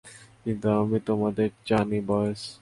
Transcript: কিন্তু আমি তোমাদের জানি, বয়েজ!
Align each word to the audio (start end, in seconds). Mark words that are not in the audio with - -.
কিন্তু 0.43 0.67
আমি 0.79 0.97
তোমাদের 1.01 1.49
জানি, 1.65 1.99
বয়েজ! 2.07 2.39